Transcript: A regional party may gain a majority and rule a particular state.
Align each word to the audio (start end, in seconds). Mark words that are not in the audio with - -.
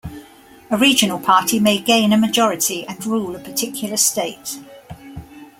A 0.71 0.77
regional 0.77 1.19
party 1.19 1.59
may 1.59 1.77
gain 1.77 2.11
a 2.11 2.17
majority 2.17 2.83
and 2.87 3.05
rule 3.05 3.35
a 3.35 3.39
particular 3.39 3.97
state. 3.97 4.57